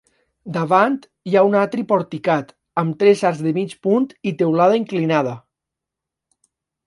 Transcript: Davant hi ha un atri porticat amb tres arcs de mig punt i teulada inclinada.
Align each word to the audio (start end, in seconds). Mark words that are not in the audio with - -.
Davant 0.53 0.95
hi 1.31 1.35
ha 1.39 1.43
un 1.49 1.57
atri 1.63 1.83
porticat 1.91 2.47
amb 2.83 2.97
tres 3.03 3.21
arcs 3.31 3.43
de 3.49 3.53
mig 3.57 3.75
punt 3.87 4.09
i 4.31 4.35
teulada 4.39 4.79
inclinada. 4.83 5.35